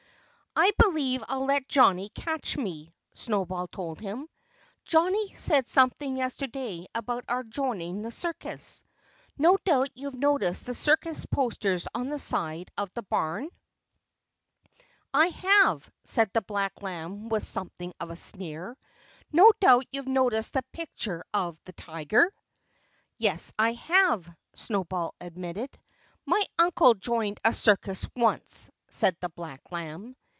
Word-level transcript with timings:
"I 0.53 0.71
believe 0.77 1.23
I'll 1.29 1.45
let 1.45 1.69
Johnnie 1.69 2.09
catch 2.09 2.57
me," 2.57 2.89
Snowball 3.13 3.67
told 3.67 4.01
him. 4.01 4.27
"Johnnie 4.83 5.33
said 5.33 5.69
something 5.69 6.17
yesterday 6.17 6.87
about 6.93 7.23
our 7.29 7.43
joining 7.45 8.01
the 8.01 8.11
circus. 8.11 8.83
No 9.37 9.57
doubt 9.63 9.91
you've 9.95 10.17
noticed 10.17 10.65
the 10.65 10.73
circus 10.73 11.25
posters 11.25 11.87
on 11.95 12.09
the 12.09 12.19
side 12.19 12.69
of 12.77 12.91
the 12.93 13.01
barn?" 13.01 13.49
"I 15.13 15.27
have," 15.27 15.89
said 16.03 16.29
the 16.33 16.41
black 16.41 16.81
lamb 16.81 17.29
with 17.29 17.43
something 17.43 17.93
like 18.01 18.09
a 18.09 18.17
sneer. 18.17 18.77
"No 19.31 19.53
doubt 19.61 19.85
you've 19.93 20.05
noticed 20.07 20.51
the 20.53 20.63
picture 20.73 21.23
of 21.33 21.63
the 21.63 21.71
tiger?" 21.73 22.29
"Yes, 23.17 23.53
I 23.57 23.71
have," 23.73 24.29
Snowball 24.53 25.15
admitted. 25.21 25.69
"My 26.25 26.43
uncle 26.59 26.93
joined 26.95 27.39
a 27.45 27.53
circus 27.53 28.05
once," 28.17 28.69
said 28.89 29.15
the 29.21 29.29
black 29.29 29.71
lamb. 29.71 30.17